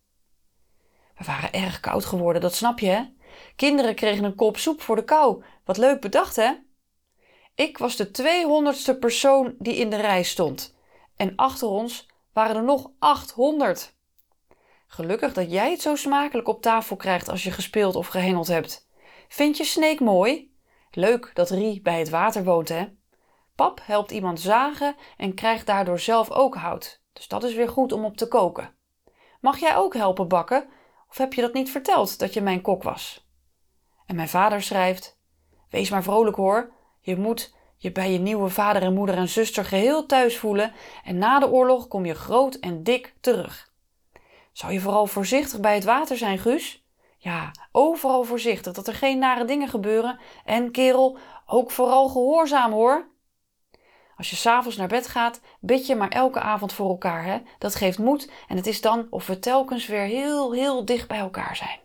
We 1.16 1.24
waren 1.24 1.52
erg 1.52 1.80
koud 1.80 2.04
geworden, 2.04 2.42
dat 2.42 2.54
snap 2.54 2.78
je, 2.78 2.86
hè? 2.86 3.02
Kinderen 3.56 3.94
kregen 3.94 4.24
een 4.24 4.34
kop 4.34 4.56
soep 4.56 4.80
voor 4.80 4.96
de 4.96 5.04
kou. 5.04 5.44
Wat 5.64 5.76
leuk 5.76 6.00
bedacht, 6.00 6.36
hè? 6.36 6.52
Ik 7.54 7.78
was 7.78 7.96
de 7.96 8.10
200ste 8.22 8.98
persoon 8.98 9.54
die 9.58 9.76
in 9.76 9.90
de 9.90 9.96
rij 9.96 10.22
stond. 10.22 10.76
En 11.16 11.36
achter 11.36 11.68
ons 11.68 12.08
waren 12.32 12.56
er 12.56 12.64
nog 12.64 12.90
800. 12.98 13.96
Gelukkig 14.86 15.32
dat 15.32 15.50
jij 15.50 15.70
het 15.70 15.80
zo 15.80 15.96
smakelijk 15.96 16.48
op 16.48 16.62
tafel 16.62 16.96
krijgt 16.96 17.28
als 17.28 17.42
je 17.42 17.50
gespeeld 17.50 17.96
of 17.96 18.06
gehengeld 18.06 18.46
hebt. 18.46 18.88
Vind 19.28 19.56
je 19.56 19.64
Snake 19.64 20.04
mooi? 20.04 20.54
Leuk 20.90 21.30
dat 21.34 21.50
Rie 21.50 21.82
bij 21.82 21.98
het 21.98 22.10
water 22.10 22.44
woont, 22.44 22.68
hè? 22.68 22.86
Pap 23.54 23.80
helpt 23.82 24.10
iemand 24.10 24.40
zagen 24.40 24.96
en 25.16 25.34
krijgt 25.34 25.66
daardoor 25.66 25.98
zelf 25.98 26.30
ook 26.30 26.54
hout. 26.54 27.02
Dus 27.12 27.28
dat 27.28 27.44
is 27.44 27.54
weer 27.54 27.68
goed 27.68 27.92
om 27.92 28.04
op 28.04 28.16
te 28.16 28.28
koken. 28.28 28.74
Mag 29.40 29.58
jij 29.58 29.76
ook 29.76 29.94
helpen 29.94 30.28
bakken? 30.28 30.68
Of 31.08 31.18
heb 31.18 31.32
je 31.32 31.40
dat 31.40 31.52
niet 31.52 31.70
verteld 31.70 32.18
dat 32.18 32.34
je 32.34 32.40
mijn 32.40 32.60
kok 32.60 32.82
was? 32.82 33.28
En 34.06 34.16
mijn 34.16 34.28
vader 34.28 34.62
schrijft: 34.62 35.20
Wees 35.70 35.90
maar 35.90 36.02
vrolijk 36.02 36.36
hoor. 36.36 36.72
Je 37.04 37.16
moet 37.16 37.54
je 37.76 37.92
bij 37.92 38.12
je 38.12 38.18
nieuwe 38.18 38.48
vader 38.48 38.82
en 38.82 38.94
moeder 38.94 39.16
en 39.16 39.28
zuster 39.28 39.64
geheel 39.64 40.06
thuis 40.06 40.38
voelen 40.38 40.72
en 41.04 41.18
na 41.18 41.38
de 41.38 41.50
oorlog 41.50 41.88
kom 41.88 42.04
je 42.04 42.14
groot 42.14 42.54
en 42.54 42.82
dik 42.82 43.14
terug. 43.20 43.72
Zou 44.52 44.72
je 44.72 44.80
vooral 44.80 45.06
voorzichtig 45.06 45.60
bij 45.60 45.74
het 45.74 45.84
water 45.84 46.16
zijn, 46.16 46.38
Guus? 46.38 46.84
Ja, 47.18 47.50
overal 47.72 48.24
voorzichtig, 48.24 48.72
dat 48.72 48.86
er 48.86 48.94
geen 48.94 49.18
nare 49.18 49.44
dingen 49.44 49.68
gebeuren. 49.68 50.18
En 50.44 50.70
kerel, 50.70 51.18
ook 51.46 51.70
vooral 51.70 52.08
gehoorzaam 52.08 52.72
hoor. 52.72 53.10
Als 54.16 54.30
je 54.30 54.36
s'avonds 54.36 54.76
naar 54.76 54.88
bed 54.88 55.06
gaat, 55.06 55.40
bid 55.60 55.86
je 55.86 55.94
maar 55.94 56.08
elke 56.08 56.40
avond 56.40 56.72
voor 56.72 56.88
elkaar. 56.88 57.24
Hè? 57.24 57.38
Dat 57.58 57.74
geeft 57.74 57.98
moed 57.98 58.30
en 58.48 58.56
het 58.56 58.66
is 58.66 58.80
dan 58.80 59.06
of 59.10 59.26
we 59.26 59.38
telkens 59.38 59.86
weer 59.86 60.04
heel, 60.04 60.52
heel 60.52 60.84
dicht 60.84 61.08
bij 61.08 61.18
elkaar 61.18 61.56
zijn. 61.56 61.80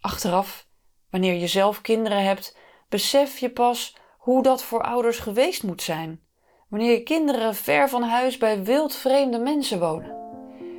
Achteraf, 0.00 0.66
wanneer 1.10 1.34
je 1.34 1.46
zelf 1.46 1.80
kinderen 1.80 2.24
hebt, 2.24 2.56
besef 2.88 3.38
je 3.38 3.50
pas 3.50 3.96
hoe 4.18 4.42
dat 4.42 4.62
voor 4.62 4.82
ouders 4.82 5.18
geweest 5.18 5.62
moet 5.62 5.82
zijn. 5.82 6.20
Wanneer 6.68 6.90
je 6.90 7.02
kinderen 7.02 7.54
ver 7.54 7.88
van 7.88 8.02
huis 8.02 8.36
bij 8.36 8.62
wildvreemde 8.62 9.38
mensen 9.38 9.78
wonen. 9.80 10.14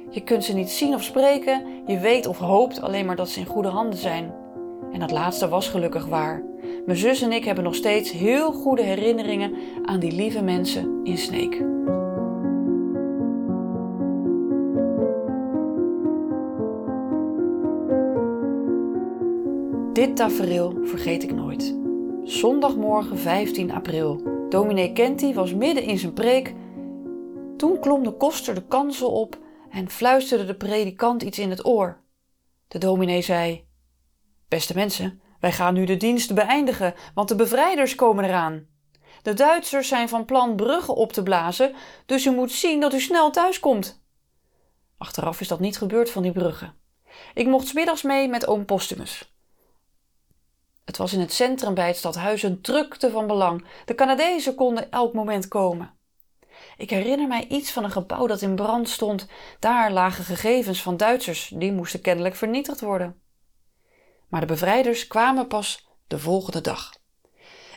Je 0.09 0.21
kunt 0.23 0.43
ze 0.43 0.53
niet 0.53 0.69
zien 0.69 0.93
of 0.93 1.03
spreken, 1.03 1.83
je 1.85 1.99
weet 1.99 2.27
of 2.27 2.37
hoopt 2.37 2.81
alleen 2.81 3.05
maar 3.05 3.15
dat 3.15 3.29
ze 3.29 3.39
in 3.39 3.45
goede 3.45 3.67
handen 3.67 3.99
zijn. 3.99 4.33
En 4.91 4.99
dat 4.99 5.11
laatste 5.11 5.47
was 5.47 5.67
gelukkig 5.69 6.05
waar. 6.05 6.43
Mijn 6.85 6.97
zus 6.97 7.21
en 7.21 7.31
ik 7.31 7.45
hebben 7.45 7.63
nog 7.63 7.75
steeds 7.75 8.11
heel 8.11 8.51
goede 8.51 8.81
herinneringen 8.81 9.55
aan 9.85 9.99
die 9.99 10.11
lieve 10.11 10.41
mensen 10.41 10.99
in 11.03 11.17
Sneek. 11.17 11.65
Dit 19.93 20.15
tafereel 20.15 20.79
vergeet 20.83 21.23
ik 21.23 21.33
nooit. 21.33 21.86
Zondagmorgen 22.27 23.17
15 23.17 23.71
april. 23.71 24.21
Dominee 24.49 24.93
Kenty 24.93 25.33
was 25.33 25.53
midden 25.53 25.83
in 25.83 25.97
zijn 25.97 26.13
preek. 26.13 26.53
Toen 27.57 27.79
klom 27.79 28.03
de 28.03 28.11
koster 28.11 28.55
de 28.55 28.67
kansel 28.67 29.11
op 29.11 29.37
en 29.69 29.89
fluisterde 29.89 30.45
de 30.45 30.55
predikant 30.55 31.23
iets 31.23 31.39
in 31.39 31.49
het 31.49 31.65
oor. 31.65 32.03
De 32.67 32.77
dominee 32.77 33.21
zei: 33.21 33.67
Beste 34.47 34.73
mensen, 34.73 35.21
wij 35.39 35.51
gaan 35.51 35.73
nu 35.73 35.85
de 35.85 35.97
dienst 35.97 36.33
beëindigen, 36.33 36.93
want 37.13 37.27
de 37.27 37.35
bevrijders 37.35 37.95
komen 37.95 38.23
eraan. 38.23 38.67
De 39.21 39.33
Duitsers 39.33 39.87
zijn 39.87 40.09
van 40.09 40.25
plan 40.25 40.55
bruggen 40.55 40.95
op 40.95 41.13
te 41.13 41.23
blazen, 41.23 41.73
dus 42.05 42.25
u 42.25 42.31
moet 42.31 42.51
zien 42.51 42.79
dat 42.79 42.93
u 42.93 42.99
snel 42.99 43.31
thuis 43.31 43.59
komt. 43.59 44.03
Achteraf 44.97 45.41
is 45.41 45.47
dat 45.47 45.59
niet 45.59 45.77
gebeurd 45.77 46.09
van 46.09 46.23
die 46.23 46.31
bruggen. 46.31 46.73
Ik 47.33 47.47
mocht 47.47 47.73
middags 47.73 48.01
mee 48.01 48.27
met 48.27 48.47
oom 48.47 48.65
Postumus. 48.65 49.36
Het 50.87 50.97
was 50.97 51.13
in 51.13 51.19
het 51.19 51.33
centrum 51.33 51.73
bij 51.73 51.87
het 51.87 51.97
stadhuis 51.97 52.43
een 52.43 52.61
drukte 52.61 53.11
van 53.11 53.27
belang. 53.27 53.65
De 53.85 53.95
Canadezen 53.95 54.55
konden 54.55 54.91
elk 54.91 55.13
moment 55.13 55.47
komen. 55.47 55.93
Ik 56.77 56.89
herinner 56.89 57.27
mij 57.27 57.47
iets 57.47 57.71
van 57.71 57.83
een 57.83 57.91
gebouw 57.91 58.27
dat 58.27 58.41
in 58.41 58.55
brand 58.55 58.89
stond. 58.89 59.27
Daar 59.59 59.91
lagen 59.91 60.23
gegevens 60.23 60.81
van 60.81 60.97
Duitsers, 60.97 61.51
die 61.55 61.71
moesten 61.71 62.01
kennelijk 62.01 62.35
vernietigd 62.35 62.81
worden. 62.81 63.21
Maar 64.27 64.41
de 64.41 64.47
bevrijders 64.47 65.07
kwamen 65.07 65.47
pas 65.47 65.87
de 66.07 66.19
volgende 66.19 66.61
dag. 66.61 66.93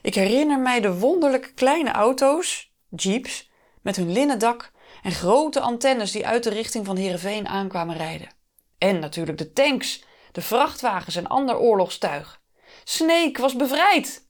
Ik 0.03 0.15
herinner 0.15 0.59
mij 0.59 0.81
de 0.81 0.99
wonderlijk 0.99 1.53
kleine 1.55 1.91
auto's, 1.91 2.73
jeeps, 2.89 3.51
met 3.83 3.97
hun 3.97 4.13
linnen 4.13 4.39
dak 4.39 4.73
en 5.03 5.13
grote 5.13 5.61
antennes 5.61 6.13
die 6.13 6.27
uit 6.27 6.43
de 6.43 6.51
richting 6.51 6.87
van 6.87 6.97
Heerenveen 6.97 7.49
aankwamen 7.49 7.97
rijden. 7.97 8.33
En 8.79 8.99
natuurlijk 8.99 9.39
de 9.39 9.53
tanks, 9.53 10.05
de 10.33 10.43
vrachtwagens 10.43 11.17
en 11.17 11.27
ander 11.27 11.59
oorlogstuig. 11.59 12.40
Snake 12.91 13.41
was 13.41 13.57
bevrijd! 13.57 14.29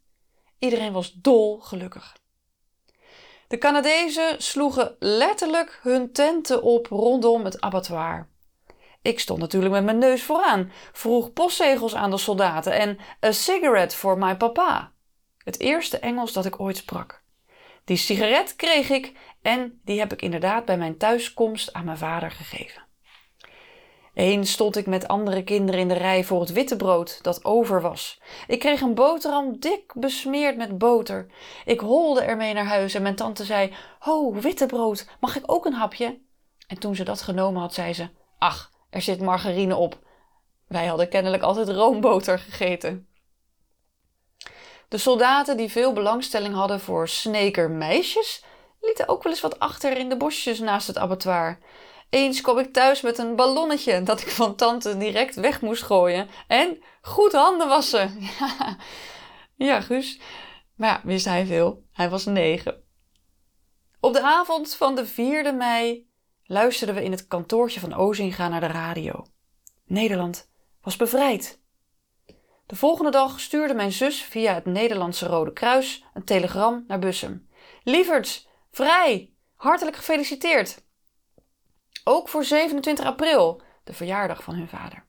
Iedereen 0.59 0.93
was 0.93 1.13
dol 1.13 1.61
gelukkig. 1.61 2.17
De 3.49 3.59
Canadezen 3.59 4.43
sloegen 4.43 4.97
letterlijk 4.99 5.79
hun 5.83 6.13
tenten 6.13 6.63
op 6.63 6.87
rondom 6.87 7.45
het 7.45 7.61
abattoir. 7.61 8.29
Ik 9.03 9.21
stond 9.21 9.39
natuurlijk 9.39 9.73
met 9.73 9.85
mijn 9.85 9.99
neus 9.99 10.23
vooraan, 10.23 10.73
vroeg 10.93 11.33
postzegels 11.33 11.95
aan 11.95 12.11
de 12.11 12.19
soldaten 12.19 12.73
en 12.73 12.99
a 13.25 13.33
cigarette 13.33 13.97
for 13.97 14.19
my 14.19 14.37
papa. 14.37 14.93
Het 15.39 15.61
eerste 15.61 15.99
Engels 15.99 16.33
dat 16.33 16.47
ik 16.47 16.61
ooit 16.61 16.77
sprak. 16.77 17.23
Die 17.85 17.97
sigaret 17.97 18.57
kreeg 18.57 18.91
ik 18.91 19.13
en 19.43 19.81
die 19.85 19.99
heb 19.99 20.13
ik 20.13 20.23
inderdaad 20.23 20.65
bij 20.65 20.77
mijn 20.79 20.99
thuiskomst 20.99 21.73
aan 21.73 21.85
mijn 21.85 21.99
vader 21.99 22.31
gegeven. 22.31 22.89
Eens 24.15 24.53
stond 24.53 24.77
ik 24.77 24.87
met 24.87 25.09
andere 25.09 25.45
kinderen 25.45 25.81
in 25.81 25.89
de 25.89 25.95
rij 25.95 26.25
voor 26.25 26.41
het 26.41 26.53
witte 26.53 26.77
brood 26.77 27.19
dat 27.23 27.45
over 27.45 27.81
was. 27.81 28.21
Ik 28.47 28.59
kreeg 28.59 28.81
een 28.81 28.95
boterham 28.95 29.59
dik 29.59 29.93
besmeerd 29.95 30.57
met 30.57 30.79
boter. 30.79 31.27
Ik 31.65 31.81
holde 31.81 32.21
ermee 32.21 32.55
naar 32.55 32.67
huis 32.67 32.95
en 32.95 33.03
mijn 33.03 33.17
tante 33.17 33.45
zei: 33.45 33.75
Ho, 33.99 34.33
witte 34.33 34.67
brood, 34.67 35.07
mag 35.21 35.37
ik 35.37 35.43
ook 35.47 35.67
een 35.67 35.73
hapje? 35.73 36.19
En 36.67 36.79
toen 36.79 36.97
ze 36.97 37.05
dat 37.05 37.23
genomen 37.23 37.61
had, 37.61 37.75
zei 37.75 37.95
ze: 37.95 38.09
Ach, 38.39 38.71
er 38.91 39.03
zit 39.03 39.21
margarine 39.21 39.77
op. 39.77 39.99
Wij 40.67 40.87
hadden 40.87 41.09
kennelijk 41.09 41.43
altijd 41.43 41.69
roomboter 41.69 42.39
gegeten. 42.39 43.09
De 44.89 44.99
soldaten 44.99 45.57
die 45.57 45.71
veel 45.71 45.93
belangstelling 45.93 46.55
hadden 46.55 46.81
voor 46.81 47.09
snekermeisjes, 47.09 48.45
lieten 48.81 49.09
ook 49.09 49.23
wel 49.23 49.33
eens 49.33 49.41
wat 49.41 49.59
achter 49.59 49.97
in 49.97 50.09
de 50.09 50.17
bosjes 50.17 50.59
naast 50.59 50.87
het 50.87 50.99
abattoir. 50.99 51.59
Eens 52.11 52.41
kwam 52.41 52.59
ik 52.59 52.73
thuis 52.73 53.01
met 53.01 53.19
een 53.19 53.37
ballonnetje 53.37 54.03
dat 54.03 54.21
ik 54.21 54.29
van 54.29 54.55
tante 54.55 54.97
direct 54.97 55.35
weg 55.35 55.61
moest 55.61 55.83
gooien. 55.83 56.29
En 56.47 56.83
goed 57.03 57.33
handen 57.33 57.69
wassen. 57.69 58.19
Ja, 59.57 59.81
Guus. 59.81 60.21
Maar 60.75 60.89
ja, 60.89 61.01
wist 61.05 61.25
hij 61.25 61.47
veel. 61.47 61.85
Hij 61.93 62.11
was 62.11 62.25
negen. 62.25 62.83
Op 64.01 64.13
de 64.13 64.23
avond 64.23 64.75
van 64.75 64.95
de 64.95 65.09
4e 65.09 65.57
mei 65.57 66.11
luisterden 66.45 66.95
we 66.95 67.05
in 67.05 67.11
het 67.11 67.27
kantoortje 67.27 67.81
van 67.81 67.95
Ozinga 67.95 68.49
naar 68.49 68.61
de 68.61 68.67
radio. 68.67 69.27
Nederland 69.85 70.51
was 70.83 70.97
bevrijd. 70.97 71.61
De 72.67 72.77
volgende 72.77 73.11
dag 73.11 73.41
stuurde 73.41 73.75
mijn 73.75 73.93
zus 73.93 74.23
via 74.23 74.55
het 74.55 74.65
Nederlandse 74.65 75.27
Rode 75.27 75.53
Kruis 75.53 76.05
een 76.15 76.25
telegram 76.25 76.85
naar 76.87 76.99
Bussum. 76.99 77.49
Lieverds, 77.83 78.49
vrij! 78.71 79.35
Hartelijk 79.55 79.97
gefeliciteerd! 79.97 80.83
Ook 82.05 82.29
voor 82.29 82.45
27 82.45 83.05
april, 83.05 83.63
de 83.85 83.93
verjaardag 83.93 84.43
van 84.43 84.55
hun 84.55 84.69
vader. 84.69 85.09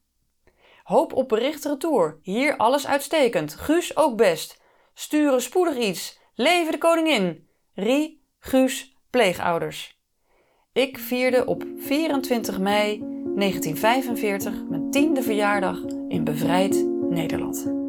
Hoop 0.83 1.13
op 1.13 1.29
bericht 1.29 1.65
retour. 1.65 2.19
Hier 2.21 2.57
alles 2.57 2.87
uitstekend. 2.87 3.53
Guus 3.55 3.97
ook 3.97 4.17
best. 4.17 4.61
Sturen 4.93 5.41
spoedig 5.41 5.77
iets. 5.77 6.19
Leven 6.35 6.71
de 6.71 6.77
koningin. 6.77 7.47
Rie, 7.73 8.25
Guus, 8.39 8.95
pleegouders. 9.09 9.99
Ik 10.73 10.97
vierde 10.97 11.45
op 11.45 11.63
24 11.77 12.59
mei 12.59 12.99
1945 12.99 14.63
mijn 14.69 14.91
tiende 14.91 15.21
verjaardag 15.21 15.83
in 16.07 16.23
bevrijd 16.23 16.85
Nederland. 17.09 17.80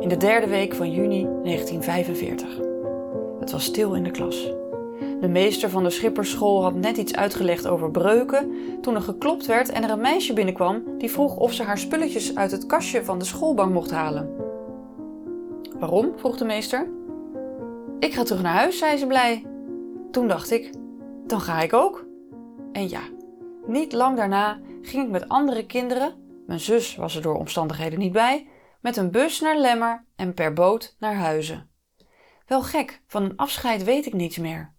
In 0.00 0.08
de 0.08 0.16
derde 0.16 0.46
week 0.46 0.74
van 0.74 0.90
juni 0.90 1.22
1945. 1.42 2.58
Het 3.40 3.50
was 3.50 3.64
stil 3.64 3.94
in 3.94 4.04
de 4.04 4.10
klas. 4.10 4.52
De 5.20 5.28
meester 5.28 5.70
van 5.70 5.82
de 5.82 5.90
schippersschool 5.90 6.62
had 6.62 6.74
net 6.74 6.96
iets 6.96 7.14
uitgelegd 7.14 7.66
over 7.66 7.90
breuken 7.90 8.52
toen 8.80 8.94
er 8.94 9.00
geklopt 9.00 9.46
werd 9.46 9.68
en 9.68 9.82
er 9.82 9.90
een 9.90 10.00
meisje 10.00 10.32
binnenkwam 10.32 10.82
die 10.98 11.10
vroeg 11.10 11.36
of 11.36 11.52
ze 11.52 11.62
haar 11.62 11.78
spulletjes 11.78 12.36
uit 12.36 12.50
het 12.50 12.66
kastje 12.66 13.04
van 13.04 13.18
de 13.18 13.24
schoolbank 13.24 13.72
mocht 13.72 13.90
halen. 13.90 14.30
Waarom? 15.78 16.12
vroeg 16.16 16.36
de 16.36 16.44
meester. 16.44 16.88
Ik 17.98 18.14
ga 18.14 18.22
terug 18.22 18.42
naar 18.42 18.54
huis, 18.54 18.78
zei 18.78 18.96
ze 18.96 19.06
blij. 19.06 19.46
Toen 20.10 20.28
dacht 20.28 20.50
ik, 20.50 20.72
dan 21.26 21.40
ga 21.40 21.60
ik 21.60 21.72
ook. 21.72 22.06
En 22.72 22.88
ja, 22.88 23.00
niet 23.66 23.92
lang 23.92 24.16
daarna 24.16 24.58
ging 24.82 25.04
ik 25.04 25.10
met 25.10 25.28
andere 25.28 25.66
kinderen, 25.66 26.14
mijn 26.46 26.60
zus 26.60 26.96
was 26.96 27.16
er 27.16 27.22
door 27.22 27.38
omstandigheden 27.38 27.98
niet 27.98 28.12
bij, 28.12 28.46
met 28.84 28.96
een 28.96 29.10
bus 29.10 29.40
naar 29.40 29.58
Lemmer 29.58 30.04
en 30.16 30.34
per 30.34 30.52
boot 30.52 30.96
naar 30.98 31.14
Huizen. 31.14 31.70
Wel 32.46 32.62
gek, 32.62 33.02
van 33.06 33.22
een 33.22 33.36
afscheid 33.36 33.84
weet 33.84 34.06
ik 34.06 34.12
niets 34.12 34.38
meer. 34.38 34.74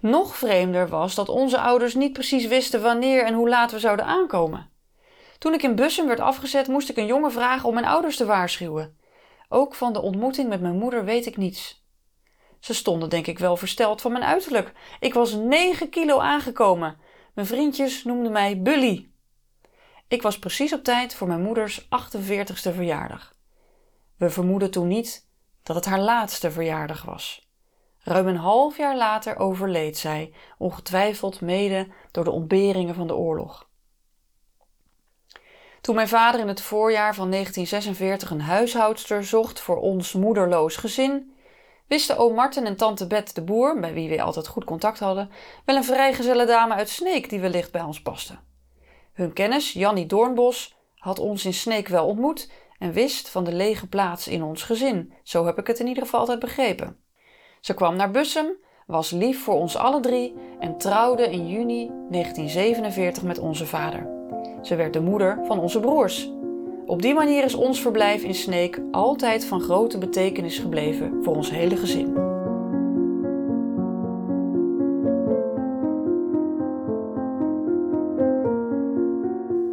Nog 0.00 0.36
vreemder 0.36 0.88
was 0.88 1.14
dat 1.14 1.28
onze 1.28 1.60
ouders 1.60 1.94
niet 1.94 2.12
precies 2.12 2.46
wisten 2.46 2.82
wanneer 2.82 3.24
en 3.24 3.34
hoe 3.34 3.48
laat 3.48 3.70
we 3.70 3.78
zouden 3.78 4.04
aankomen. 4.04 4.70
Toen 5.38 5.54
ik 5.54 5.62
in 5.62 5.74
Bussen 5.74 6.06
werd 6.06 6.20
afgezet, 6.20 6.68
moest 6.68 6.88
ik 6.88 6.96
een 6.96 7.06
jongen 7.06 7.32
vragen 7.32 7.68
om 7.68 7.74
mijn 7.74 7.86
ouders 7.86 8.16
te 8.16 8.24
waarschuwen. 8.24 8.98
Ook 9.48 9.74
van 9.74 9.92
de 9.92 10.02
ontmoeting 10.02 10.48
met 10.48 10.60
mijn 10.60 10.78
moeder 10.78 11.04
weet 11.04 11.26
ik 11.26 11.36
niets. 11.36 11.84
Ze 12.60 12.74
stonden 12.74 13.08
denk 13.08 13.26
ik 13.26 13.38
wel 13.38 13.56
versteld 13.56 14.00
van 14.00 14.12
mijn 14.12 14.24
uiterlijk. 14.24 14.72
Ik 15.00 15.14
was 15.14 15.32
9 15.32 15.88
kilo 15.88 16.18
aangekomen. 16.18 16.98
Mijn 17.34 17.46
vriendjes 17.46 18.04
noemden 18.04 18.32
mij 18.32 18.62
Bully. 18.62 19.10
Ik 20.08 20.22
was 20.22 20.38
precies 20.38 20.72
op 20.72 20.84
tijd 20.84 21.14
voor 21.14 21.28
mijn 21.28 21.42
moeders 21.42 21.84
48ste 21.84 22.74
verjaardag. 22.74 23.40
We 24.22 24.30
vermoedden 24.30 24.70
toen 24.70 24.88
niet 24.88 25.26
dat 25.62 25.76
het 25.76 25.84
haar 25.84 26.00
laatste 26.00 26.50
verjaardag 26.50 27.02
was. 27.02 27.48
Ruim 27.98 28.26
een 28.26 28.36
half 28.36 28.76
jaar 28.76 28.96
later 28.96 29.36
overleed 29.36 29.98
zij, 29.98 30.32
ongetwijfeld 30.58 31.40
mede 31.40 31.88
door 32.10 32.24
de 32.24 32.30
ontberingen 32.30 32.94
van 32.94 33.06
de 33.06 33.16
oorlog. 33.16 33.68
Toen 35.80 35.94
mijn 35.94 36.08
vader 36.08 36.40
in 36.40 36.48
het 36.48 36.60
voorjaar 36.60 37.14
van 37.14 37.30
1946 37.30 38.30
een 38.30 38.40
huishoudster 38.40 39.24
zocht 39.24 39.60
voor 39.60 39.80
ons 39.80 40.12
moederloos 40.12 40.76
gezin, 40.76 41.34
wisten 41.86 42.18
oom 42.18 42.34
Marten 42.34 42.64
en 42.64 42.76
tante 42.76 43.06
Bet 43.06 43.34
de 43.34 43.42
Boer, 43.42 43.80
bij 43.80 43.92
wie 43.92 44.08
we 44.08 44.22
altijd 44.22 44.46
goed 44.46 44.64
contact 44.64 44.98
hadden, 44.98 45.30
wel 45.64 45.76
een 45.76 45.84
vrijgezelle 45.84 46.46
dame 46.46 46.74
uit 46.74 46.88
Sneek 46.88 47.28
die 47.28 47.40
wellicht 47.40 47.72
bij 47.72 47.82
ons 47.82 48.02
paste. 48.02 48.38
Hun 49.12 49.32
kennis, 49.32 49.72
Jannie 49.72 50.06
Doornbos, 50.06 50.76
had 50.96 51.18
ons 51.18 51.44
in 51.44 51.54
Sneek 51.54 51.88
wel 51.88 52.06
ontmoet 52.06 52.50
en 52.82 52.92
wist 52.92 53.28
van 53.28 53.44
de 53.44 53.52
lege 53.52 53.88
plaats 53.88 54.28
in 54.28 54.42
ons 54.42 54.62
gezin. 54.62 55.12
Zo 55.22 55.44
heb 55.46 55.58
ik 55.58 55.66
het 55.66 55.78
in 55.78 55.86
ieder 55.86 56.02
geval 56.02 56.20
altijd 56.20 56.38
begrepen. 56.38 56.96
Ze 57.60 57.74
kwam 57.74 57.96
naar 57.96 58.10
Bussum, 58.10 58.56
was 58.86 59.10
lief 59.10 59.42
voor 59.42 59.54
ons 59.54 59.76
alle 59.76 60.00
drie 60.00 60.34
en 60.58 60.78
trouwde 60.78 61.30
in 61.30 61.48
juni 61.48 61.90
1947 62.10 63.22
met 63.22 63.38
onze 63.38 63.66
vader. 63.66 64.08
Ze 64.62 64.76
werd 64.76 64.92
de 64.92 65.00
moeder 65.00 65.38
van 65.44 65.58
onze 65.58 65.80
broers. 65.80 66.30
Op 66.86 67.02
die 67.02 67.14
manier 67.14 67.44
is 67.44 67.54
ons 67.54 67.80
verblijf 67.80 68.22
in 68.22 68.34
Sneek 68.34 68.80
altijd 68.90 69.44
van 69.44 69.60
grote 69.60 69.98
betekenis 69.98 70.58
gebleven 70.58 71.18
voor 71.22 71.36
ons 71.36 71.50
hele 71.50 71.76
gezin. 71.76 72.14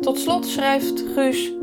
Tot 0.01 0.20
slot 0.20 0.46
schrijft 0.46 1.01
Guus 1.01 1.59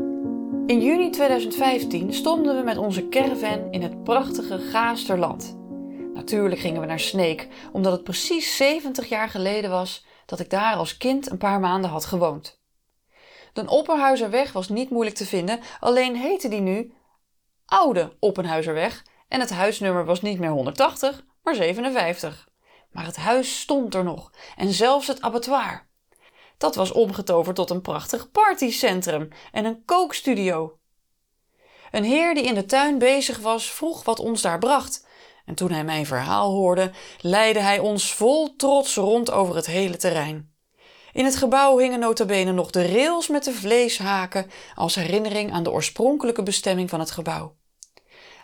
in 0.67 0.81
juni 0.81 1.09
2015 1.09 2.13
stonden 2.13 2.57
we 2.57 2.63
met 2.63 2.77
onze 2.77 3.07
caravan 3.09 3.71
in 3.71 3.81
het 3.81 4.03
prachtige 4.03 4.59
Gaasterland. 4.59 5.57
Natuurlijk 6.13 6.61
gingen 6.61 6.81
we 6.81 6.87
naar 6.87 6.99
Sneek, 6.99 7.47
omdat 7.71 7.91
het 7.91 8.03
precies 8.03 8.57
70 8.57 9.09
jaar 9.09 9.29
geleden 9.29 9.69
was 9.69 10.05
dat 10.25 10.39
ik 10.39 10.49
daar 10.49 10.75
als 10.75 10.97
kind 10.97 11.31
een 11.31 11.37
paar 11.37 11.59
maanden 11.59 11.89
had 11.89 12.05
gewoond. 12.05 12.61
De 13.53 13.67
Oppenhuizerweg 13.67 14.51
was 14.51 14.69
niet 14.69 14.89
moeilijk 14.89 15.15
te 15.15 15.25
vinden, 15.25 15.59
alleen 15.79 16.15
heette 16.15 16.47
die 16.47 16.61
nu 16.61 16.93
Oude 17.65 18.15
Oppenhuizerweg 18.19 19.05
en 19.27 19.39
het 19.39 19.49
huisnummer 19.49 20.05
was 20.05 20.21
niet 20.21 20.39
meer 20.39 20.49
180, 20.49 21.23
maar 21.43 21.55
57. 21.55 22.47
Maar 22.91 23.05
het 23.05 23.17
huis 23.17 23.59
stond 23.59 23.95
er 23.95 24.03
nog 24.03 24.31
en 24.55 24.73
zelfs 24.73 25.07
het 25.07 25.21
abattoir. 25.21 25.86
Dat 26.57 26.75
was 26.75 26.91
omgetoverd 26.91 27.55
tot 27.55 27.69
een 27.69 27.81
prachtig 27.81 28.31
partycentrum 28.31 29.27
en 29.51 29.65
een 29.65 29.85
kookstudio. 29.85 30.77
Een 31.91 32.03
heer 32.03 32.33
die 32.33 32.43
in 32.43 32.55
de 32.55 32.65
tuin 32.65 32.97
bezig 32.97 33.39
was, 33.39 33.71
vroeg 33.71 34.03
wat 34.03 34.19
ons 34.19 34.41
daar 34.41 34.59
bracht. 34.59 35.07
En 35.45 35.55
toen 35.55 35.71
hij 35.71 35.83
mijn 35.83 36.05
verhaal 36.05 36.51
hoorde, 36.51 36.91
leidde 37.21 37.59
hij 37.59 37.79
ons 37.79 38.13
vol 38.13 38.55
trots 38.55 38.95
rond 38.95 39.31
over 39.31 39.55
het 39.55 39.65
hele 39.65 39.97
terrein. 39.97 40.55
In 41.13 41.25
het 41.25 41.35
gebouw 41.35 41.77
hingen 41.77 41.99
notabene 41.99 42.51
nog 42.51 42.71
de 42.71 42.91
rails 42.91 43.27
met 43.27 43.43
de 43.43 43.53
vleeshaken 43.53 44.49
als 44.75 44.95
herinnering 44.95 45.51
aan 45.51 45.63
de 45.63 45.71
oorspronkelijke 45.71 46.43
bestemming 46.43 46.89
van 46.89 46.99
het 46.99 47.11
gebouw. 47.11 47.55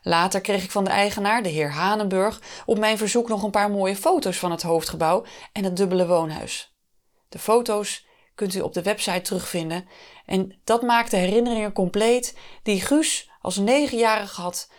Later 0.01 0.41
kreeg 0.41 0.63
ik 0.63 0.71
van 0.71 0.83
de 0.83 0.89
eigenaar, 0.89 1.43
de 1.43 1.49
heer 1.49 1.71
Hanenburg, 1.71 2.41
op 2.65 2.77
mijn 2.77 2.97
verzoek 2.97 3.27
nog 3.27 3.43
een 3.43 3.51
paar 3.51 3.71
mooie 3.71 3.95
foto's 3.95 4.37
van 4.37 4.51
het 4.51 4.61
hoofdgebouw 4.61 5.23
en 5.51 5.63
het 5.63 5.77
dubbele 5.77 6.07
woonhuis. 6.07 6.75
De 7.29 7.39
foto's 7.39 8.05
kunt 8.35 8.55
u 8.55 8.59
op 8.59 8.73
de 8.73 8.81
website 8.81 9.21
terugvinden. 9.21 9.87
En 10.25 10.59
dat 10.63 10.81
maakt 10.81 11.11
de 11.11 11.17
herinneringen 11.17 11.73
compleet 11.73 12.37
die 12.63 12.81
Guus 12.81 13.29
als 13.41 13.57
negenjarig 13.57 14.35
had. 14.35 14.71